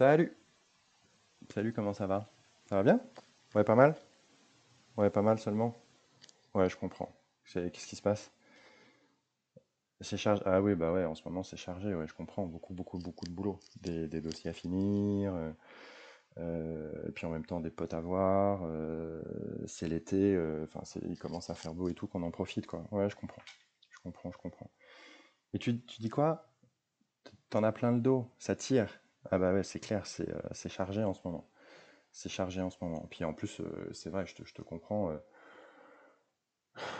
Salut. 0.00 0.32
Salut, 1.52 1.74
comment 1.74 1.92
ça 1.92 2.06
va? 2.06 2.30
Ça 2.64 2.76
va 2.76 2.82
bien? 2.82 3.00
Ouais, 3.54 3.64
pas 3.64 3.74
mal? 3.74 3.94
Ouais, 4.96 5.10
pas 5.10 5.22
mal 5.22 5.38
seulement? 5.38 5.76
Ouais, 6.54 6.70
je 6.70 6.76
comprends. 6.78 7.10
Qu'est-ce 7.52 7.86
qui 7.86 7.96
se 7.96 8.02
passe? 8.02 8.32
C'est 10.00 10.16
chargé. 10.16 10.42
Ah 10.46 10.62
oui, 10.62 10.74
bah 10.74 10.92
ouais, 10.92 11.04
en 11.04 11.14
ce 11.14 11.22
moment 11.24 11.42
c'est 11.42 11.58
chargé, 11.58 11.94
ouais, 11.94 12.06
je 12.06 12.14
comprends. 12.14 12.46
Beaucoup, 12.46 12.72
beaucoup, 12.72 12.98
beaucoup 12.98 13.26
de 13.26 13.32
boulot. 13.32 13.58
Des, 13.82 14.08
dossiers 14.22 14.50
à 14.50 14.54
finir, 14.54 15.34
euh, 15.34 15.52
euh, 16.38 17.08
et 17.08 17.12
puis 17.12 17.26
en 17.26 17.30
même 17.30 17.44
temps 17.46 17.60
des 17.60 17.70
potes 17.70 17.94
à 17.94 18.00
voir. 18.00 18.62
euh, 18.64 19.22
c'est 19.66 19.88
l'été, 19.88 20.38
il 21.08 21.18
commence 21.18 21.50
à 21.50 21.54
faire 21.54 21.74
beau 21.74 21.88
et 21.90 21.94
tout, 21.94 22.06
qu'on 22.06 22.22
en 22.22 22.30
profite, 22.30 22.66
quoi. 22.66 22.84
Ouais, 22.92 23.10
je 23.10 23.16
comprends. 23.16 23.42
Je 23.90 23.98
comprends, 24.02 24.32
je 24.32 24.38
comprends. 24.38 24.70
Et 25.54 25.58
tu, 25.58 25.80
tu 25.82 26.00
dis 26.02 26.10
quoi? 26.10 26.50
T'en 27.50 27.62
as 27.64 27.72
plein 27.72 27.92
le 27.92 28.00
dos, 28.00 28.30
ça 28.38 28.56
tire. 28.56 29.00
Ah 29.30 29.38
bah 29.38 29.52
ouais, 29.52 29.62
c'est 29.62 29.80
clair, 29.80 30.06
c'est 30.06 30.28
euh, 30.28 30.40
c'est 30.52 30.68
chargé 30.68 31.02
en 31.04 31.14
ce 31.14 31.20
moment. 31.24 31.48
C'est 32.12 32.28
chargé 32.30 32.60
en 32.62 32.70
ce 32.70 32.78
moment. 32.82 33.06
Puis 33.10 33.24
en 33.24 33.34
plus, 33.34 33.60
euh, 33.60 33.90
c'est 33.92 34.10
vrai, 34.10 34.26
je 34.26 34.34
te, 34.36 34.44
je 34.46 34.54
te 34.54 34.62
comprends. 34.62 35.10
euh, 35.12 35.18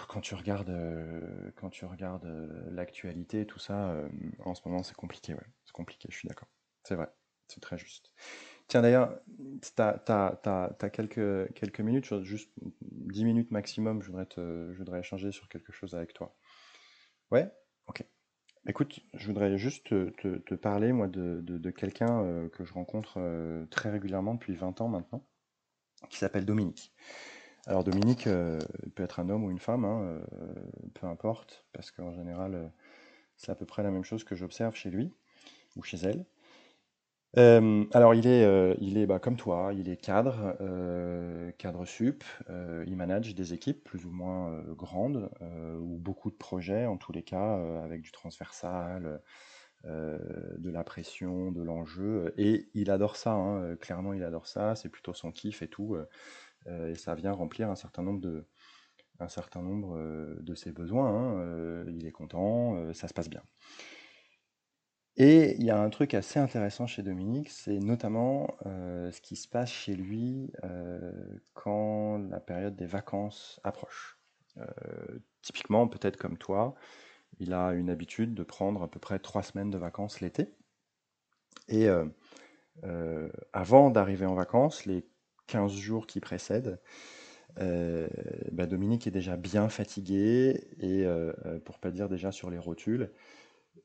quand 0.08 0.20
tu 0.20 0.34
regardes, 0.34 0.70
regardes 1.86 2.26
l'actualité, 2.70 3.46
tout 3.46 3.58
ça, 3.58 3.94
en 4.40 4.54
ce 4.54 4.62
moment, 4.66 4.82
c'est 4.82 4.96
compliqué, 4.96 5.34
ouais. 5.34 5.46
C'est 5.64 5.72
compliqué, 5.72 6.08
je 6.10 6.16
suis 6.16 6.28
d'accord. 6.28 6.48
C'est 6.84 6.94
vrai, 6.94 7.08
c'est 7.48 7.60
très 7.60 7.78
juste. 7.78 8.12
Tiens, 8.68 8.82
d'ailleurs, 8.82 9.20
t'as, 9.76 9.98
t'as, 9.98 10.36
t'as- 10.36 10.74
t'as 10.78 10.90
quelques, 10.90 11.52
quelques 11.54 11.80
minutes, 11.80 12.22
juste 12.22 12.52
10 12.82 13.24
minutes 13.24 13.50
maximum, 13.52 14.02
je 14.02 14.08
voudrais 14.08 14.26
je 14.36 14.78
voudrais 14.78 15.00
échanger 15.00 15.32
sur 15.32 15.48
quelque 15.48 15.72
chose 15.72 15.94
avec 15.94 16.14
toi. 16.14 16.36
Ouais? 17.30 17.50
Écoute, 18.66 19.00
je 19.14 19.26
voudrais 19.26 19.56
juste 19.58 19.88
te, 19.88 20.54
parler, 20.54 20.92
moi, 20.92 21.08
de, 21.08 21.40
de- 21.42 21.70
quelqu'un 21.70 22.22
euh, 22.22 22.48
que 22.48 22.64
je 22.64 22.72
rencontre 22.72 23.14
euh, 23.16 23.64
très 23.66 23.90
régulièrement 23.90 24.34
depuis 24.34 24.54
20 24.54 24.80
ans 24.80 24.88
maintenant, 24.88 25.24
qui 26.10 26.18
s'appelle 26.18 26.44
Dominique. 26.46 26.92
Alors 27.66 27.84
Dominique, 27.84 28.26
euh, 28.26 28.58
peut 28.94 29.02
être 29.02 29.20
un 29.20 29.28
homme 29.30 29.44
ou 29.44 29.50
une 29.50 29.58
femme, 29.58 29.84
hein, 29.84 30.20
peu 30.94 31.06
importe, 31.06 31.64
parce 31.72 31.90
qu'en 31.90 32.12
général, 32.12 32.72
c'est 33.36 33.52
à 33.52 33.54
peu 33.54 33.66
près 33.66 33.82
la 33.82 33.90
même 33.90 34.04
chose 34.04 34.24
que 34.24 34.36
j'observe 34.36 34.74
chez 34.74 34.90
lui 34.90 35.12
ou 35.76 35.82
chez 35.82 35.98
elle. 35.98 36.26
Euh, 37.36 37.84
alors 37.92 38.14
il 38.14 38.26
est, 38.26 38.44
euh, 38.44 38.74
il 38.80 38.98
est 38.98 39.06
bah, 39.06 39.20
comme 39.20 39.36
toi, 39.36 39.70
il 39.72 39.88
est 39.88 39.96
cadre, 39.96 40.56
euh, 40.60 41.52
cadre 41.52 41.84
sup, 41.84 42.24
il 42.48 42.96
manage 42.96 43.34
des 43.34 43.54
équipes 43.54 43.84
plus 43.84 44.04
ou 44.04 44.10
moins 44.10 44.62
grandes, 44.76 45.30
ou 45.80 45.98
beaucoup 45.98 46.30
de 46.30 46.36
projets 46.36 46.86
en 46.86 46.96
tous 46.96 47.12
les 47.12 47.22
cas, 47.22 47.54
avec 47.84 48.02
du 48.02 48.10
transversal, 48.12 49.22
de 49.84 50.70
la 50.70 50.84
pression, 50.84 51.52
de 51.52 51.62
l'enjeu, 51.62 52.34
et 52.36 52.68
il 52.74 52.90
adore 52.90 53.16
ça, 53.16 53.32
hein, 53.32 53.76
clairement 53.76 54.12
il 54.12 54.22
adore 54.24 54.46
ça, 54.46 54.74
c'est 54.74 54.88
plutôt 54.88 55.14
son 55.14 55.30
kiff 55.32 55.62
et 55.62 55.68
tout, 55.68 55.96
et 56.68 56.94
ça 56.96 57.14
vient 57.14 57.32
remplir 57.32 57.70
un 57.70 57.76
certain 57.76 58.02
nombre 58.02 58.20
de, 58.20 58.46
un 59.20 59.28
certain 59.28 59.62
nombre 59.62 59.98
de 60.40 60.54
ses 60.54 60.72
besoins, 60.72 61.08
hein, 61.40 61.84
il 61.88 62.06
est 62.06 62.12
content, 62.12 62.92
ça 62.94 63.08
se 63.08 63.14
passe 63.14 63.30
bien. 63.30 63.42
Et 65.22 65.54
il 65.58 65.64
y 65.64 65.70
a 65.70 65.78
un 65.78 65.90
truc 65.90 66.14
assez 66.14 66.40
intéressant 66.40 66.86
chez 66.86 67.02
Dominique, 67.02 67.50
c'est 67.50 67.78
notamment 67.78 68.56
euh, 68.64 69.12
ce 69.12 69.20
qui 69.20 69.36
se 69.36 69.46
passe 69.46 69.68
chez 69.70 69.92
lui 69.94 70.50
euh, 70.64 71.12
quand 71.52 72.16
la 72.30 72.40
période 72.40 72.74
des 72.74 72.86
vacances 72.86 73.60
approche. 73.62 74.18
Euh, 74.56 74.64
typiquement, 75.42 75.86
peut-être 75.88 76.16
comme 76.16 76.38
toi, 76.38 76.74
il 77.38 77.52
a 77.52 77.74
une 77.74 77.90
habitude 77.90 78.32
de 78.32 78.42
prendre 78.42 78.82
à 78.82 78.90
peu 78.90 78.98
près 78.98 79.18
trois 79.18 79.42
semaines 79.42 79.68
de 79.68 79.76
vacances 79.76 80.22
l'été. 80.22 80.54
Et 81.68 81.86
avant 83.52 83.90
d'arriver 83.90 84.24
en 84.24 84.34
vacances, 84.34 84.86
les 84.86 85.06
15 85.48 85.72
jours 85.72 86.06
qui 86.06 86.18
précèdent, 86.18 86.80
bah, 87.56 88.66
Dominique 88.66 89.06
est 89.06 89.10
déjà 89.12 89.36
bien 89.36 89.68
fatigué 89.68 90.68
et, 90.80 91.04
euh, 91.04 91.32
pour 91.64 91.78
pas 91.78 91.90
dire 91.90 92.08
déjà 92.08 92.32
sur 92.32 92.50
les 92.50 92.58
rotules. 92.58 93.10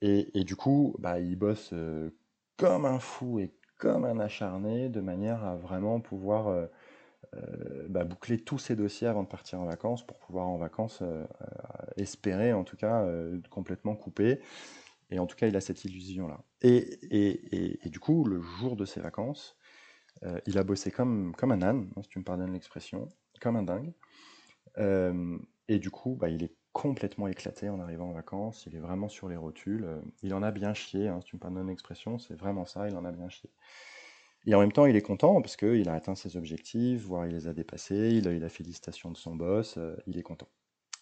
Et, 0.01 0.43
du 0.43 0.55
coup, 0.55 0.95
bah, 0.99 1.19
il 1.19 1.35
bosse 1.35 1.71
euh, 1.73 2.11
comme 2.57 2.85
un 2.85 2.99
fou 2.99 3.39
et 3.39 3.51
comme 3.77 4.05
un 4.05 4.19
acharné 4.19 4.89
de 4.89 5.01
manière 5.01 5.43
à 5.43 5.55
vraiment 5.55 5.99
pouvoir 5.99 6.47
euh, 6.47 6.67
euh, 7.35 7.87
bah, 7.89 8.03
boucler 8.03 8.37
tous 8.37 8.59
ses 8.59 8.75
dossiers 8.75 9.07
avant 9.07 9.23
de 9.23 9.27
partir 9.27 9.59
en 9.59 9.65
vacances 9.65 10.05
pour 10.05 10.17
pouvoir 10.17 10.47
en 10.47 10.57
vacances 10.57 11.01
espérer 11.97 12.53
en 12.53 12.63
tout 12.63 12.77
cas 12.77 13.07
complètement 13.49 13.95
couper. 13.95 14.39
Et 15.11 15.19
en 15.19 15.27
tout 15.27 15.35
cas, 15.35 15.47
il 15.47 15.55
a 15.55 15.61
cette 15.61 15.83
illusion-là. 15.85 16.43
Et, 16.61 17.79
du 17.85 17.99
coup, 17.99 18.25
le 18.25 18.41
jour 18.41 18.75
de 18.75 18.85
ses 18.85 18.99
vacances, 18.99 19.57
il 20.45 20.57
a 20.57 20.63
bossé 20.63 20.91
comme, 20.91 21.35
comme 21.35 21.51
un 21.51 21.61
âne, 21.61 21.91
hein, 21.95 22.01
si 22.03 22.09
tu 22.09 22.19
me 22.19 22.23
pardonnes 22.23 22.53
l'expression, 22.53 23.09
comme 23.41 23.55
un 23.55 23.63
dingue. 23.63 23.93
Et 25.67 25.79
du 25.79 25.89
coup, 25.89 26.15
bah, 26.15 26.29
il 26.29 26.43
est 26.43 26.55
complètement 26.75 27.29
éclaté 27.29 27.69
en 27.69 27.79
arrivant 27.79 28.09
en 28.09 28.11
vacances. 28.11 28.65
Il 28.67 28.75
est 28.75 28.79
vraiment 28.79 29.07
sur 29.07 29.29
les 29.29 29.37
rotules. 29.37 29.85
euh, 29.85 30.01
Il 30.23 30.33
en 30.33 30.43
a 30.43 30.51
bien 30.51 30.73
chié, 30.73 31.07
hein, 31.07 31.21
si 31.21 31.27
tu 31.27 31.37
me 31.37 31.39
pardonnes 31.39 31.67
l'expression, 31.69 32.19
c'est 32.19 32.35
vraiment 32.35 32.65
ça, 32.65 32.89
il 32.89 32.97
en 32.97 33.05
a 33.05 33.13
bien 33.13 33.29
chié. 33.29 33.49
Et 34.45 34.53
en 34.53 34.59
même 34.59 34.73
temps, 34.73 34.85
il 34.85 34.97
est 34.97 35.01
content 35.01 35.41
parce 35.41 35.55
qu'il 35.55 35.87
a 35.87 35.93
atteint 35.93 36.15
ses 36.15 36.35
objectifs, 36.35 37.01
voire 37.01 37.27
il 37.27 37.33
les 37.33 37.47
a 37.47 37.53
dépassés, 37.53 38.11
il 38.11 38.27
a 38.27 38.31
eu 38.31 38.39
la 38.39 38.49
félicitation 38.49 39.09
de 39.09 39.15
son 39.15 39.35
boss, 39.35 39.77
euh, 39.77 39.95
il 40.05 40.17
est 40.17 40.21
content. 40.21 40.49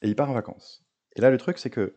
Et 0.03 0.09
il 0.09 0.15
part 0.15 0.29
en 0.29 0.33
vacances. 0.33 0.85
Et 1.15 1.21
là, 1.21 1.31
le 1.31 1.39
truc, 1.39 1.57
c'est 1.57 1.71
que 1.71 1.95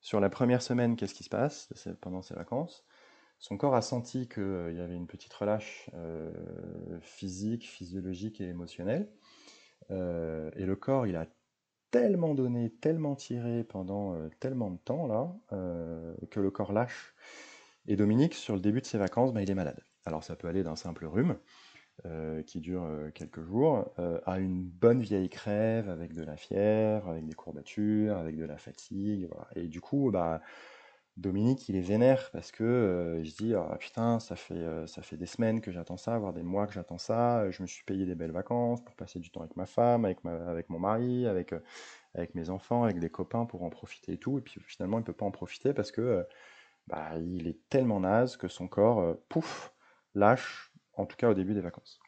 sur 0.00 0.20
la 0.20 0.30
première 0.30 0.62
semaine, 0.62 0.94
qu'est-ce 0.94 1.14
qui 1.14 1.24
se 1.24 1.28
passe 1.28 1.68
pendant 2.00 2.22
ses 2.22 2.34
vacances? 2.34 2.86
Son 3.40 3.56
corps 3.56 3.74
a 3.74 3.82
senti 3.82 4.28
qu'il 4.28 4.74
y 4.76 4.80
avait 4.80 4.94
une 4.94 5.08
petite 5.08 5.34
relâche 5.34 5.90
euh, 5.94 6.30
physique, 7.00 7.68
physiologique 7.68 8.40
et 8.40 8.48
émotionnelle. 8.48 9.10
Euh, 9.90 10.50
et 10.54 10.64
le 10.64 10.76
corps, 10.76 11.08
il 11.08 11.16
a 11.16 11.26
tellement 11.90 12.34
donné, 12.34 12.70
tellement 12.70 13.14
tiré 13.14 13.64
pendant 13.64 14.14
euh, 14.14 14.28
tellement 14.40 14.70
de 14.70 14.78
temps 14.78 15.06
là, 15.06 15.34
euh, 15.52 16.14
que 16.30 16.40
le 16.40 16.50
corps 16.50 16.72
lâche. 16.72 17.14
Et 17.86 17.96
Dominique, 17.96 18.34
sur 18.34 18.54
le 18.54 18.60
début 18.60 18.80
de 18.80 18.86
ses 18.86 18.98
vacances, 18.98 19.32
bah, 19.32 19.42
il 19.42 19.50
est 19.50 19.54
malade. 19.54 19.80
Alors 20.06 20.24
ça 20.24 20.36
peut 20.36 20.48
aller 20.48 20.62
d'un 20.62 20.76
simple 20.76 21.06
rhume 21.06 21.36
euh, 22.06 22.42
qui 22.42 22.60
dure 22.60 22.88
quelques 23.14 23.42
jours 23.42 23.92
à 24.24 24.38
une 24.38 24.62
bonne 24.62 25.00
vieille 25.00 25.28
crève 25.28 25.88
avec 25.88 26.14
de 26.14 26.22
la 26.22 26.36
fièvre, 26.36 27.08
avec 27.08 27.26
des 27.26 27.34
courbatures, 27.34 28.16
avec 28.16 28.36
de 28.36 28.44
la 28.44 28.56
fatigue. 28.56 29.28
Et 29.56 29.66
du 29.66 29.80
coup, 29.80 30.10
bah, 30.10 30.40
Dominique, 31.16 31.68
il 31.68 31.76
est 31.76 31.80
vénère 31.82 32.30
parce 32.32 32.50
que 32.50 32.64
euh, 32.64 33.24
se 33.24 33.36
dit 33.36 33.54
ah 33.54 33.76
putain, 33.78 34.20
ça 34.20 34.36
fait 34.36 34.54
euh, 34.54 34.86
ça 34.86 35.02
fait 35.02 35.16
des 35.16 35.26
semaines 35.26 35.60
que 35.60 35.70
j'attends 35.70 35.96
ça, 35.96 36.18
voire 36.18 36.32
des 36.32 36.42
mois 36.42 36.66
que 36.66 36.72
j'attends 36.72 36.98
ça. 36.98 37.50
Je 37.50 37.62
me 37.62 37.66
suis 37.66 37.84
payé 37.84 38.06
des 38.06 38.14
belles 38.14 38.30
vacances 38.32 38.82
pour 38.82 38.94
passer 38.94 39.18
du 39.18 39.30
temps 39.30 39.40
avec 39.40 39.56
ma 39.56 39.66
femme, 39.66 40.04
avec 40.04 40.24
ma, 40.24 40.32
avec 40.48 40.70
mon 40.70 40.78
mari, 40.78 41.26
avec 41.26 41.52
euh, 41.52 41.60
avec 42.14 42.34
mes 42.34 42.48
enfants, 42.50 42.84
avec 42.84 42.98
des 43.00 43.10
copains 43.10 43.44
pour 43.44 43.62
en 43.64 43.70
profiter 43.70 44.12
et 44.12 44.18
tout. 44.18 44.38
Et 44.38 44.40
puis 44.40 44.60
finalement, 44.66 44.98
il 44.98 45.04
peut 45.04 45.12
pas 45.12 45.26
en 45.26 45.30
profiter 45.30 45.74
parce 45.74 45.92
que 45.92 46.00
euh, 46.00 46.22
bah, 46.86 47.16
il 47.18 47.48
est 47.48 47.58
tellement 47.68 48.00
naze 48.00 48.36
que 48.36 48.48
son 48.48 48.68
corps, 48.68 49.16
pouf, 49.28 49.72
lâche, 50.14 50.72
en 50.94 51.06
tout 51.06 51.16
cas 51.16 51.30
au 51.30 51.34
début 51.34 51.54
des 51.54 51.60
vacances. 51.60 52.00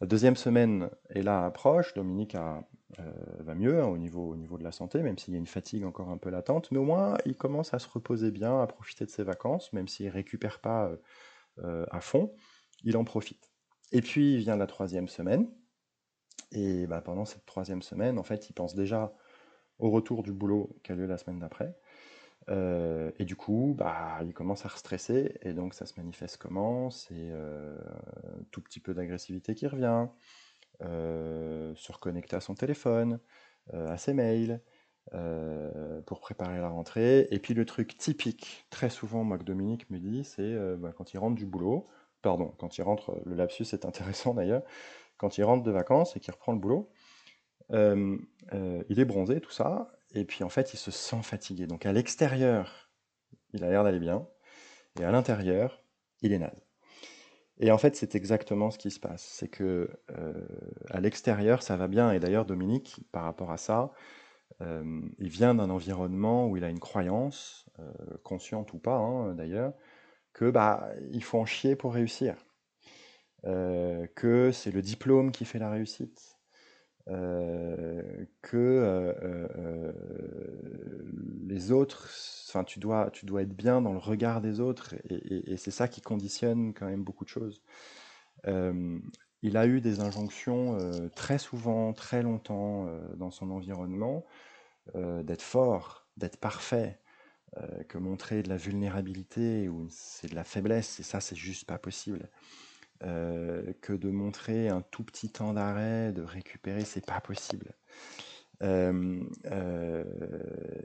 La 0.00 0.06
deuxième 0.06 0.36
semaine 0.36 0.90
est 1.10 1.22
là, 1.22 1.44
approche. 1.44 1.94
Dominique 1.94 2.34
a, 2.34 2.64
euh, 2.98 3.12
va 3.40 3.54
mieux 3.54 3.80
hein, 3.80 3.86
au 3.86 3.96
niveau, 3.96 4.28
au 4.28 4.36
niveau 4.36 4.58
de 4.58 4.64
la 4.64 4.72
santé, 4.72 5.02
même 5.02 5.16
s'il 5.16 5.32
y 5.32 5.36
a 5.36 5.40
une 5.40 5.46
fatigue 5.46 5.84
encore 5.84 6.10
un 6.10 6.18
peu 6.18 6.30
latente. 6.30 6.70
Mais 6.72 6.78
au 6.78 6.84
moins, 6.84 7.16
il 7.24 7.36
commence 7.36 7.72
à 7.72 7.78
se 7.78 7.88
reposer 7.88 8.30
bien, 8.30 8.60
à 8.60 8.66
profiter 8.66 9.06
de 9.06 9.10
ses 9.10 9.24
vacances, 9.24 9.72
même 9.72 9.88
s'il 9.88 10.06
ne 10.06 10.12
récupère 10.12 10.60
pas 10.60 10.86
euh, 10.86 10.96
euh, 11.58 11.86
à 11.90 12.00
fond, 12.00 12.34
il 12.84 12.96
en 12.96 13.04
profite. 13.04 13.50
Et 13.92 14.02
puis 14.02 14.36
vient 14.38 14.56
la 14.56 14.66
troisième 14.66 15.08
semaine. 15.08 15.50
Et 16.50 16.86
bah, 16.86 17.00
pendant 17.00 17.24
cette 17.24 17.46
troisième 17.46 17.82
semaine, 17.82 18.18
en 18.18 18.24
fait, 18.24 18.50
il 18.50 18.52
pense 18.52 18.74
déjà 18.74 19.14
au 19.78 19.90
retour 19.90 20.22
du 20.22 20.32
boulot 20.32 20.76
qui 20.82 20.92
a 20.92 20.94
lieu 20.94 21.06
la 21.06 21.18
semaine 21.18 21.38
d'après. 21.38 21.74
Et 22.48 23.24
du 23.24 23.36
coup, 23.36 23.74
bah, 23.78 24.18
il 24.22 24.34
commence 24.34 24.66
à 24.66 24.68
restresser, 24.68 25.38
et 25.42 25.52
donc 25.54 25.74
ça 25.74 25.86
se 25.86 25.94
manifeste 25.96 26.38
comment? 26.38 26.90
C'est 26.90 27.30
tout 28.50 28.60
petit 28.60 28.80
peu 28.80 28.94
d'agressivité 28.94 29.54
qui 29.54 29.66
revient, 29.66 30.08
euh, 30.84 31.74
se 31.76 31.92
reconnecter 31.92 32.36
à 32.36 32.40
son 32.40 32.54
téléphone, 32.54 33.20
euh, 33.74 33.88
à 33.88 33.96
ses 33.96 34.14
mails, 34.14 34.60
euh, 35.14 36.00
pour 36.02 36.20
préparer 36.20 36.58
la 36.58 36.68
rentrée. 36.68 37.28
Et 37.30 37.38
puis 37.38 37.54
le 37.54 37.64
truc 37.64 37.96
typique, 37.96 38.66
très 38.70 38.90
souvent, 38.90 39.24
moi 39.24 39.38
que 39.38 39.44
Dominique 39.44 39.88
me 39.90 39.98
dit, 39.98 40.24
c'est 40.24 40.56
bah, 40.78 40.92
quand 40.96 41.12
il 41.14 41.18
rentre 41.18 41.36
du 41.36 41.46
boulot, 41.46 41.88
pardon, 42.22 42.54
quand 42.58 42.78
il 42.78 42.82
rentre, 42.82 43.20
le 43.24 43.34
lapsus 43.34 43.66
est 43.72 43.84
intéressant 43.84 44.34
d'ailleurs, 44.34 44.62
quand 45.18 45.38
il 45.38 45.44
rentre 45.44 45.62
de 45.62 45.70
vacances 45.70 46.16
et 46.16 46.20
qu'il 46.20 46.32
reprend 46.32 46.52
le 46.52 46.58
boulot, 46.58 46.90
il 47.70 49.00
est 49.00 49.04
bronzé, 49.04 49.40
tout 49.40 49.50
ça, 49.50 49.92
et 50.14 50.24
puis 50.24 50.44
en 50.44 50.48
fait, 50.48 50.74
il 50.74 50.76
se 50.76 50.90
sent 50.90 51.22
fatigué. 51.22 51.66
Donc 51.66 51.86
à 51.86 51.92
l'extérieur, 51.92 52.90
il 53.52 53.64
a 53.64 53.70
l'air 53.70 53.84
d'aller 53.84 54.00
bien, 54.00 54.26
et 55.00 55.04
à 55.04 55.10
l'intérieur, 55.10 55.82
il 56.20 56.32
est 56.32 56.38
naze. 56.38 56.71
Et 57.58 57.70
en 57.70 57.78
fait, 57.78 57.96
c'est 57.96 58.14
exactement 58.14 58.70
ce 58.70 58.78
qui 58.78 58.90
se 58.90 59.00
passe. 59.00 59.22
C'est 59.22 59.48
que 59.48 59.88
euh, 60.10 60.32
à 60.90 61.00
l'extérieur, 61.00 61.62
ça 61.62 61.76
va 61.76 61.88
bien. 61.88 62.12
Et 62.12 62.20
d'ailleurs, 62.20 62.46
Dominique, 62.46 63.00
par 63.12 63.24
rapport 63.24 63.50
à 63.50 63.56
ça, 63.56 63.92
euh, 64.62 65.02
il 65.18 65.28
vient 65.28 65.54
d'un 65.54 65.70
environnement 65.70 66.48
où 66.48 66.56
il 66.56 66.64
a 66.64 66.70
une 66.70 66.80
croyance, 66.80 67.66
euh, 67.80 67.92
consciente 68.24 68.72
ou 68.74 68.78
pas, 68.78 68.96
hein, 68.96 69.34
d'ailleurs, 69.34 69.74
que 70.34 70.50
bah 70.50 70.90
il 71.12 71.24
faut 71.24 71.38
en 71.38 71.46
chier 71.46 71.76
pour 71.76 71.94
réussir. 71.94 72.36
que 74.14 74.50
c'est 74.52 74.70
le 74.72 74.82
diplôme 74.82 75.32
qui 75.32 75.44
fait 75.44 75.58
la 75.58 75.70
réussite, 75.70 76.38
euh, 77.08 78.24
que 78.42 78.56
euh, 78.56 79.12
euh, 79.56 79.92
les 81.46 81.72
autres, 81.72 82.08
enfin 82.48 82.64
tu 82.64 82.78
dois, 82.78 83.10
tu 83.12 83.26
dois 83.26 83.42
être 83.42 83.54
bien 83.54 83.80
dans 83.82 83.92
le 83.92 83.98
regard 83.98 84.40
des 84.40 84.60
autres, 84.60 84.94
et, 85.08 85.52
et- 85.52 85.56
c'est 85.56 85.70
ça 85.70 85.88
qui 85.88 86.00
conditionne 86.00 86.74
quand 86.74 86.86
même 86.86 87.04
beaucoup 87.04 87.24
de 87.24 87.28
choses. 87.30 87.62
Il 89.42 89.56
a 89.56 89.66
eu 89.66 89.80
des 89.80 90.00
injonctions 90.00 90.76
très 91.14 91.38
souvent, 91.38 91.92
très 91.92 92.22
longtemps 92.22 92.86
dans 93.16 93.30
son 93.30 93.50
environnement, 93.50 94.24
d'être 94.96 95.42
fort, 95.42 96.06
d'être 96.16 96.38
parfait, 96.38 97.00
que 97.88 97.98
montrer 97.98 98.42
de 98.42 98.48
la 98.50 98.56
vulnérabilité 98.58 99.68
ou 99.68 99.88
c'est 99.90 100.28
de 100.30 100.34
la 100.36 100.44
faiblesse, 100.44 101.00
et 101.00 101.04
ça 101.04 101.20
c'est 101.20 101.36
juste 101.36 101.66
pas 101.66 101.78
possible. 101.78 102.30
Euh, 103.04 103.72
que 103.80 103.92
de 103.92 104.10
montrer 104.10 104.68
un 104.68 104.82
tout 104.82 105.02
petit 105.02 105.28
temps 105.28 105.54
d'arrêt, 105.54 106.12
de 106.12 106.22
récupérer, 106.22 106.84
c'est 106.84 107.04
pas 107.04 107.20
possible. 107.20 107.74
Euh, 108.62 109.20
euh, 109.46 110.04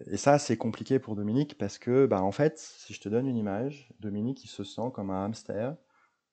et 0.08 0.18
ça, 0.18 0.40
c'est 0.40 0.58
compliqué 0.58 0.98
pour 0.98 1.16
Dominique 1.16 1.58
parce 1.60 1.78
que, 1.78 2.08
bah, 2.08 2.24
en 2.24 2.32
fait, 2.32 2.58
si 2.58 2.94
je 2.94 3.02
te 3.02 3.10
donne 3.10 3.28
une 3.28 3.38
image, 3.38 3.90
Dominique, 4.00 4.44
il 4.44 4.48
se 4.48 4.64
sent 4.64 4.90
comme 4.94 5.12
un 5.12 5.26
hamster 5.26 5.76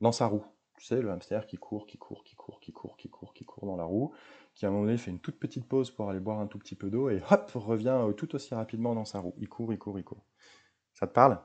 dans 0.01 0.13
sa 0.13 0.27
roue. 0.27 0.45
Tu 0.79 0.87
sais, 0.87 1.03
le 1.03 1.11
hamster 1.11 1.47
qui 1.47 1.57
court, 1.59 1.87
qui 1.87 1.99
court, 1.99 2.25
qui 2.25 2.35
court, 2.35 2.61
qui 2.61 2.73
court, 2.73 2.97
qui 2.97 3.11
court, 3.11 3.35
qui 3.35 3.45
court 3.45 3.67
dans 3.67 3.77
la 3.77 3.85
roue, 3.85 4.15
qui 4.55 4.65
à 4.65 4.69
un 4.69 4.73
moment 4.73 4.85
donné 4.85 4.97
fait 4.97 5.11
une 5.11 5.21
toute 5.21 5.39
petite 5.39 5.69
pause 5.69 5.91
pour 5.91 6.09
aller 6.09 6.21
boire 6.21 6.41
un 6.41 6.47
tout 6.47 6.59
petit 6.59 6.77
peu 6.77 6.89
d'eau 6.89 7.11
et 7.11 7.21
hop, 7.31 7.51
revient 7.55 8.01
tout 8.17 8.35
aussi 8.35 8.55
rapidement 8.55 8.95
dans 8.95 9.05
sa 9.05 9.21
roue. 9.21 9.35
Il 9.39 9.49
court, 9.49 9.73
il 9.73 9.79
court, 9.79 9.99
il 9.99 10.05
court. 10.05 10.25
Ça 10.95 11.07
te 11.07 11.13
parle? 11.13 11.39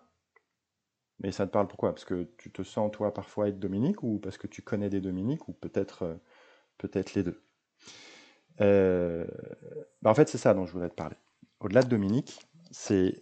Mais 1.22 1.32
ça 1.32 1.46
te 1.46 1.52
parle 1.52 1.68
pourquoi? 1.68 1.94
Parce 1.94 2.06
que 2.06 2.28
tu 2.38 2.52
te 2.52 2.64
sens, 2.64 2.92
toi, 2.92 3.14
parfois 3.14 3.50
être 3.50 3.60
Dominique 3.60 4.04
ou 4.04 4.20
parce 4.20 4.38
que 4.38 4.48
tu 4.48 4.62
connais 4.62 4.90
des 4.90 5.02
Dominiques 5.02 5.48
ou 5.48 5.54
peut-être 5.54 6.04
euh, 6.04 6.16
les 7.16 7.24
deux? 7.24 7.42
Euh, 8.62 9.26
bah, 10.02 10.10
en 10.10 10.14
fait, 10.14 10.30
c'est 10.30 10.38
ça 10.38 10.54
dont 10.54 10.66
je 10.66 10.72
voulais 10.72 10.90
te 10.90 10.96
parler. 10.96 11.18
Au-delà 11.60 11.84
de 11.84 11.90
Dominique, 11.90 12.40
c'est... 12.72 13.20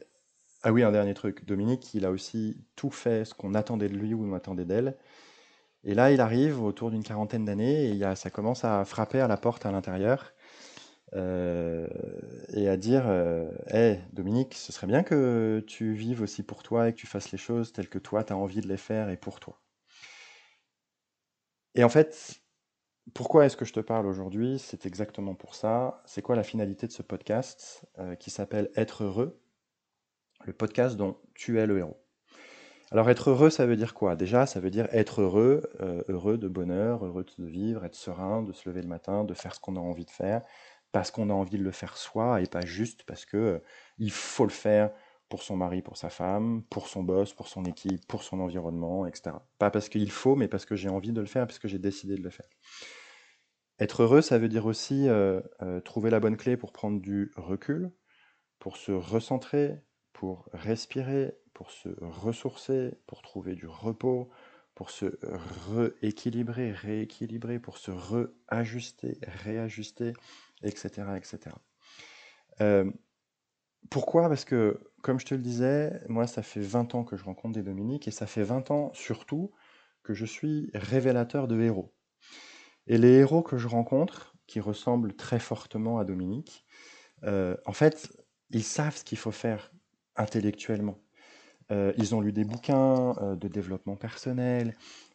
Ah 0.64 0.72
oui, 0.72 0.84
un 0.84 0.92
dernier 0.92 1.14
truc. 1.14 1.46
Dominique, 1.46 1.94
il 1.94 2.06
a 2.06 2.12
aussi 2.12 2.66
tout 2.76 2.90
fait 2.90 3.26
ce 3.26 3.34
qu'on 3.34 3.54
attendait 3.54 3.90
de 3.90 3.96
lui 3.96 4.14
ou 4.14 4.26
on 4.26 4.34
attendait 4.34 4.66
d'elle. 4.66 4.98
Et 5.84 5.94
là, 5.94 6.12
il 6.12 6.20
arrive 6.20 6.62
autour 6.62 6.92
d'une 6.92 7.04
quarantaine 7.04 7.46
d'années 7.46 7.90
et 7.90 8.16
ça 8.16 8.30
commence 8.30 8.66
à 8.66 8.84
frapper 8.84 9.20
à 9.22 9.28
la 9.28 9.38
porte 9.38 9.66
à 9.66 9.72
l'intérieur 9.72 10.34
euh, 11.16 11.88
et 12.54 12.68
à 12.68 12.78
dire 12.78 13.04
euh, 13.08 13.50
Hey, 13.68 14.00
Dominique, 14.14 14.54
ce 14.56 14.72
serait 14.72 14.88
bien 14.88 15.04
que 15.04 15.64
tu 15.68 15.94
vives 15.94 16.22
aussi 16.22 16.44
pour 16.44 16.64
toi 16.64 16.90
et 16.90 16.94
que 16.94 16.98
tu 16.98 17.08
fasses 17.08 17.32
les 17.32 17.38
choses 17.38 17.72
telles 17.72 17.90
que 17.90 18.00
toi, 18.00 18.24
tu 18.24 18.34
as 18.34 18.38
envie 18.38 18.62
de 18.62 18.68
les 18.68 18.78
faire 18.78 19.10
et 19.10 19.18
pour 19.18 19.40
toi. 19.40 19.62
Et 21.76 21.84
en 21.84 21.90
fait, 21.90 22.42
pourquoi 23.14 23.46
est-ce 23.46 23.56
que 23.56 23.66
je 23.66 23.74
te 23.74 23.80
parle 23.80 24.06
aujourd'hui? 24.08 24.60
C'est 24.60 24.86
exactement 24.86 25.36
pour 25.36 25.56
ça. 25.56 26.02
C'est 26.06 26.22
quoi 26.22 26.36
la 26.36 26.44
finalité 26.44 26.88
de 26.88 26.92
ce 26.92 27.04
podcast 27.04 27.86
euh, 28.00 28.16
qui 28.16 28.30
s'appelle 28.30 28.70
Être 28.76 29.04
heureux, 29.04 29.40
le 30.46 30.54
podcast 30.54 30.98
dont 30.98 31.18
tu 31.34 31.60
es 31.60 31.68
le 31.68 31.80
héros. 31.80 31.98
Alors 32.90 33.10
être 33.10 33.32
heureux, 33.32 33.50
ça 33.50 33.66
veut 33.66 33.76
dire 33.76 33.94
quoi? 33.94 34.16
Déjà, 34.16 34.46
ça 34.46 34.62
veut 34.62 34.70
dire 34.70 34.88
être 34.92 35.22
heureux, 35.22 35.62
euh, 35.82 36.04
heureux 36.08 36.38
de 36.38 36.48
bonheur, 36.48 37.06
heureux 37.06 37.26
de 37.38 37.46
vivre, 37.46 37.84
être 37.84 37.96
serein, 37.96 38.44
de 38.44 38.54
se 38.54 38.68
lever 38.70 38.82
le 38.82 38.88
matin, 38.88 39.26
de 39.26 39.34
faire 39.34 39.54
ce 39.54 39.60
qu'on 39.60 39.76
a 39.76 39.80
envie 39.80 40.06
de 40.06 40.12
faire, 40.12 40.42
parce 40.92 41.12
qu'on 41.12 41.30
a 41.30 41.34
envie 41.34 41.58
de 41.58 41.64
le 41.64 41.72
faire 41.72 41.98
soi 41.98 42.42
et 42.42 42.48
pas 42.48 42.66
juste 42.66 43.04
parce 43.04 43.26
que 43.26 43.38
euh, 43.38 43.60
il 43.98 44.12
faut 44.12 44.46
le 44.46 44.52
faire 44.52 44.92
pour 45.30 45.44
son 45.44 45.58
mari, 45.58 45.82
pour 45.82 45.98
sa 45.98 46.10
femme, 46.10 46.64
pour 46.70 46.88
son 46.88 47.04
boss, 47.04 47.34
pour 47.34 47.48
son 47.48 47.66
équipe, 47.66 48.08
pour 48.08 48.24
son 48.24 48.40
environnement, 48.40 49.06
etc. 49.06 49.36
Pas 49.60 49.70
parce 49.70 49.90
qu'il 49.90 50.10
faut, 50.10 50.36
mais 50.36 50.48
parce 50.48 50.66
que 50.66 50.76
j'ai 50.76 50.90
envie 50.90 51.12
de 51.12 51.20
le 51.20 51.28
faire, 51.28 51.46
parce 51.46 51.60
que 51.60 51.68
j'ai 51.68 51.80
décidé 51.80 52.16
de 52.16 52.24
le 52.24 52.30
faire. 52.30 52.48
Être 53.80 54.04
heureux, 54.04 54.22
ça 54.22 54.40
veut 54.40 54.48
dire 54.48 54.66
aussi 54.66 55.08
euh, 55.08 55.42
euh, 55.62 55.82
trouver 55.82 56.10
la 56.10 56.20
bonne 56.20 56.38
clé 56.38 56.58
pour 56.58 56.72
prendre 56.72 57.00
du 57.00 57.32
recul, 57.36 57.92
pour 58.58 58.78
se 58.78 58.92
recentrer, 58.92 59.76
pour 60.14 60.50
respirer, 60.54 61.38
pour 61.54 61.72
se 61.72 61.90
ressourcer, 62.02 62.94
pour 63.06 63.22
trouver 63.22 63.56
du 63.56 63.68
repos, 63.68 64.30
pour 64.74 64.90
se 64.90 65.20
rééquilibrer, 65.72 66.72
rééquilibrer, 66.72 67.60
pour 67.60 67.78
se 67.78 67.92
réajuster, 67.92 69.18
réajuster, 69.24 70.14
etc., 70.64 71.16
etc. 71.18 71.56
Euh, 72.62 72.90
pourquoi? 73.90 74.28
Parce 74.28 74.46
que, 74.46 74.82
comme 75.02 75.20
je 75.20 75.26
te 75.26 75.36
le 75.36 75.42
disais, 75.42 76.02
moi, 76.10 76.28
ça 76.28 76.42
fait 76.42 76.62
20 76.62 76.96
ans 76.96 77.04
que 77.04 77.16
je 77.16 77.24
rencontre 77.24 77.54
des 77.54 77.64
Dominiques 77.64 78.08
et 78.08 78.12
ça 78.12 78.28
fait 78.28 78.44
20 78.44 78.72
ans 78.72 78.92
surtout 78.94 79.52
que 80.04 80.14
je 80.14 80.26
suis 80.26 80.70
révélateur 80.74 81.48
de 81.48 81.60
héros. 81.62 81.94
Et 82.88 82.98
les 82.98 83.14
héros 83.14 83.44
que 83.44 83.58
je 83.58 83.68
rencontre, 83.68 84.36
qui 84.48 84.60
ressemblent 84.60 85.14
très 85.14 85.40
fortement 85.40 86.00
à 86.00 86.06
Dominique, 86.06 86.66
euh, 87.24 87.58
en 87.66 87.74
fait, 87.74 88.10
ils 88.50 88.64
savent 88.64 88.96
ce 88.96 89.04
qu'il 89.04 89.18
faut 89.18 89.32
faire 89.32 89.72
intellectuellement. 90.16 91.00
Euh, 91.70 91.92
ils 91.98 92.16
ont 92.16 92.22
lu 92.22 92.32
des 92.32 92.46
bouquins 92.46 93.14
de 93.36 93.48
développement 93.50 93.98
personnel, 93.98 94.74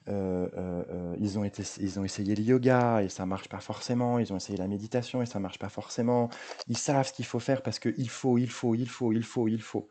euh, 0.09 0.49
euh, 0.57 0.85
euh, 0.91 1.17
ils 1.19 1.39
ont 1.39 2.05
essayé 2.05 2.35
le 2.35 2.43
yoga 2.43 3.03
et 3.03 3.09
ça 3.09 3.25
marche 3.25 3.49
pas 3.49 3.61
forcément, 3.61 4.19
ils 4.19 4.33
ont 4.33 4.37
essayé 4.37 4.59
la 4.59 4.67
méditation 4.67 5.23
et 5.23 5.27
ça 5.27 5.39
marche 5.39 5.59
pas 5.59 5.69
forcément. 5.69 6.29
Ils 6.69 6.77
savent 6.77 7.07
ce 7.07 7.13
qu'il 7.13 7.25
faut 7.25 7.39
faire 7.39 7.63
parce 7.63 7.79
que 7.79 7.95
il 7.97 8.09
faut, 8.09 8.39
il 8.39 8.51
faut, 8.51 8.75
il 8.75 8.89
faut, 8.89 9.13
il 9.13 9.23
faut, 9.23 9.49
il 9.49 9.63
faut. 9.63 9.89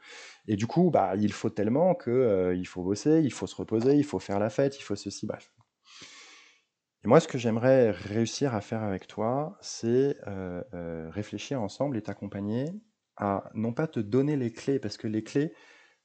Et 0.48 0.56
du 0.56 0.68
coup, 0.68 0.90
bah, 0.92 1.14
il 1.18 1.32
faut 1.32 1.50
tellement 1.50 1.96
que 1.96 2.12
euh, 2.12 2.56
il 2.56 2.68
faut 2.68 2.84
bosser, 2.84 3.22
il 3.24 3.32
faut 3.32 3.48
se 3.48 3.56
reposer, 3.56 3.96
il 3.96 4.04
faut 4.04 4.20
faire 4.20 4.40
la 4.40 4.50
fête, 4.50 4.78
il 4.80 4.84
faut 4.84 4.96
ceci, 4.96 5.26
bref. 5.26 5.54
Et 7.04 7.08
moi, 7.08 7.20
ce 7.20 7.28
que 7.28 7.38
j'aimerais 7.38 7.92
réussir 7.92 8.54
à 8.54 8.62
faire 8.62 8.84
avec 8.84 9.08
toi, 9.08 9.58
c'est 9.62 10.18
réfléchir 11.10 11.62
ensemble 11.62 11.98
et 11.98 12.02
t'accompagner 12.04 12.66
à 13.18 13.50
non 13.56 13.74
pas 13.74 13.88
te 13.88 14.00
donner 14.00 14.36
les 14.36 14.52
clés, 14.52 14.78
parce 14.80 14.98
que 14.98 15.08
les 15.08 15.24
clés, 15.24 15.54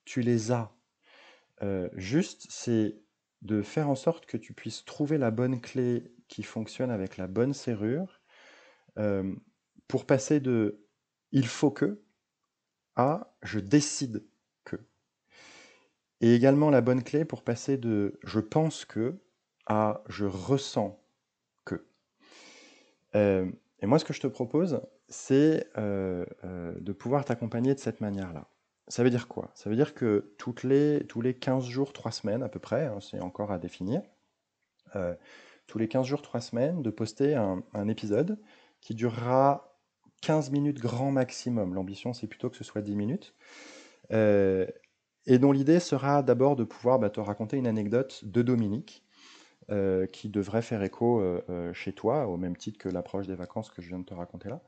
tu 0.06 0.22
les 0.22 0.52
as. 0.52 0.72
Juste, 1.96 2.46
c'est 2.48 3.05
de 3.42 3.62
faire 3.62 3.88
en 3.88 3.94
sorte 3.94 4.26
que 4.26 4.36
tu 4.36 4.52
puisses 4.52 4.84
trouver 4.84 5.18
la 5.18 5.30
bonne 5.30 5.60
clé 5.60 6.12
qui 6.28 6.42
fonctionne 6.42 6.90
avec 6.90 7.16
la 7.16 7.26
bonne 7.26 7.54
serrure 7.54 8.20
euh, 8.98 9.34
pour 9.88 10.06
passer 10.06 10.40
de 10.40 10.86
il 11.32 11.46
faut 11.46 11.70
que 11.70 12.02
à 12.96 13.36
je 13.42 13.58
décide 13.58 14.26
que. 14.64 14.76
Et 16.20 16.34
également 16.34 16.70
la 16.70 16.80
bonne 16.80 17.02
clé 17.02 17.24
pour 17.24 17.44
passer 17.44 17.76
de 17.76 18.18
je 18.24 18.40
pense 18.40 18.84
que 18.84 19.20
à 19.66 20.02
je 20.08 20.24
ressens 20.24 20.98
que. 21.64 21.86
Euh, 23.14 23.50
et 23.80 23.86
moi, 23.86 23.98
ce 23.98 24.04
que 24.04 24.14
je 24.14 24.20
te 24.20 24.26
propose, 24.26 24.80
c'est 25.08 25.68
euh, 25.76 26.24
de 26.80 26.92
pouvoir 26.92 27.24
t'accompagner 27.24 27.74
de 27.74 27.80
cette 27.80 28.00
manière-là. 28.00 28.48
Ça 28.88 29.02
veut 29.02 29.10
dire 29.10 29.26
quoi? 29.26 29.50
Ça 29.54 29.68
veut 29.68 29.76
dire 29.76 29.94
que 29.94 30.32
tous 30.38 30.54
les 30.64 31.34
15 31.34 31.64
jours, 31.64 31.92
3 31.92 32.12
semaines 32.12 32.42
à 32.42 32.48
peu 32.48 32.60
près, 32.60 32.86
hein, 32.86 32.98
c'est 33.00 33.20
encore 33.20 33.50
à 33.50 33.58
définir, 33.58 34.02
euh, 34.94 35.14
tous 35.66 35.78
les 35.78 35.88
15 35.88 36.06
jours, 36.06 36.22
3 36.22 36.40
semaines, 36.40 36.82
de 36.82 36.90
poster 36.90 37.34
un, 37.34 37.88
épisode 37.88 38.38
qui 38.80 38.94
durera 38.94 39.76
15 40.22 40.50
minutes 40.52 40.78
grand 40.78 41.10
maximum. 41.10 41.74
L'ambition, 41.74 42.12
c'est 42.12 42.28
plutôt 42.28 42.48
que 42.48 42.56
ce 42.56 42.62
soit 42.62 42.82
10 42.82 42.94
minutes. 42.94 43.34
Euh, 44.12 44.66
et 45.26 45.38
dont 45.38 45.50
l'idée 45.50 45.80
sera 45.80 46.22
d'abord 46.22 46.54
de 46.54 46.62
pouvoir 46.62 47.00
bah, 47.00 47.10
te 47.10 47.18
raconter 47.18 47.56
une 47.56 47.66
anecdote 47.66 48.24
de 48.24 48.42
Dominique 48.42 49.04
euh, 49.72 50.06
qui 50.06 50.28
devrait 50.28 50.62
faire 50.62 50.84
écho 50.84 51.20
chez 51.72 51.92
toi, 51.92 52.28
au 52.28 52.36
même 52.36 52.56
titre 52.56 52.78
que 52.78 52.88
l'approche 52.88 53.26
des 53.26 53.34
vacances 53.34 53.70
que 53.70 53.82
je 53.82 53.88
viens 53.88 53.98
de 53.98 54.04
te 54.04 54.14
raconter 54.14 54.48
là. 54.48 54.62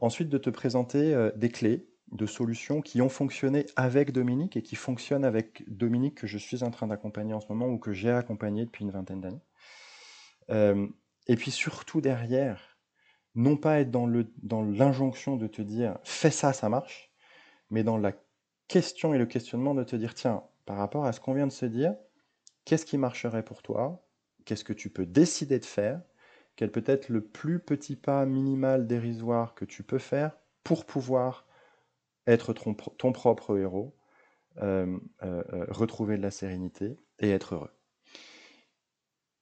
Ensuite, 0.00 0.28
de 0.28 0.38
te 0.38 0.50
présenter 0.50 1.30
des 1.36 1.50
clés 1.50 1.86
de 2.12 2.26
solutions 2.26 2.80
qui 2.80 3.00
ont 3.02 3.08
fonctionné 3.08 3.66
avec 3.76 4.12
Dominique 4.12 4.56
et 4.56 4.62
qui 4.62 4.76
fonctionnent 4.76 5.24
avec 5.24 5.64
Dominique 5.68 6.16
que 6.16 6.26
je 6.26 6.38
suis 6.38 6.62
en 6.62 6.70
train 6.70 6.86
d'accompagner 6.86 7.34
en 7.34 7.40
ce 7.40 7.48
moment 7.48 7.66
ou 7.66 7.78
que 7.78 7.92
j'ai 7.92 8.10
accompagné 8.10 8.64
depuis 8.64 8.84
une 8.84 8.90
vingtaine 8.90 9.20
d'années. 9.20 9.42
Euh, 10.50 10.86
et 11.26 11.36
puis 11.36 11.50
surtout 11.50 12.00
derrière, 12.00 12.78
non 13.34 13.56
pas 13.56 13.80
être 13.80 13.90
dans 13.90 14.08
dans 14.42 14.62
l'injonction 14.62 15.36
de 15.36 15.46
te 15.46 15.62
dire 15.62 15.98
fais 16.04 16.30
ça, 16.30 16.52
ça 16.52 16.68
marche, 16.68 17.12
mais 17.70 17.82
dans 17.82 17.98
la 17.98 18.12
question 18.68 19.14
et 19.14 19.18
le 19.18 19.26
questionnement 19.26 19.74
de 19.74 19.84
te 19.84 19.96
dire 19.96 20.14
tiens, 20.14 20.44
par 20.64 20.76
rapport 20.76 21.06
à 21.06 21.12
ce 21.12 21.20
qu'on 21.20 21.34
vient 21.34 21.46
de 21.46 21.52
se 21.52 21.66
dire, 21.66 21.94
qu'est-ce 22.64 22.86
qui 22.86 22.98
marcherait 22.98 23.44
pour 23.44 23.62
toi? 23.62 24.04
Qu'est-ce 24.44 24.64
que 24.64 24.72
tu 24.72 24.90
peux 24.90 25.06
décider 25.06 25.58
de 25.58 25.64
faire? 25.64 26.00
Quel 26.54 26.70
peut 26.70 26.84
être 26.86 27.08
le 27.08 27.20
plus 27.20 27.58
petit 27.58 27.96
pas 27.96 28.24
minimal 28.26 28.86
dérisoire 28.86 29.54
que 29.54 29.64
tu 29.64 29.82
peux 29.82 29.98
faire 29.98 30.36
pour 30.64 30.86
pouvoir 30.86 31.45
être 32.26 32.52
ton, 32.52 32.74
propre 33.12 33.58
héros, 33.58 33.96
euh, 34.58 34.98
euh, 35.22 35.42
euh, 35.52 35.66
retrouver 35.68 36.16
de 36.16 36.22
la 36.22 36.30
sérénité 36.30 36.96
et 37.18 37.28
être 37.30 37.54
heureux. 37.54 37.72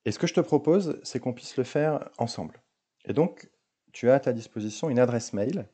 Et 0.05 0.11
ce 0.13 0.19
que 0.19 0.27
je 0.27 0.35
te 0.35 0.41
propose, 0.41 0.99
c'est 1.03 1.21
qu'on 1.21 1.33
puisse 1.33 1.57
le 1.57 1.65
faire 1.65 2.11
ensemble. 2.19 2.63
Et 3.07 3.13
donc, 3.13 3.49
tu 3.93 4.11
as 4.11 4.15
à 4.15 4.21
ta 4.21 4.33
disposition 4.33 4.89
une 4.91 4.99
adresse 4.99 5.33
mail 5.33 5.69